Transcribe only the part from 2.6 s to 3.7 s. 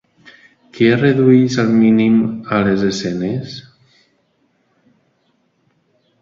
les escenes?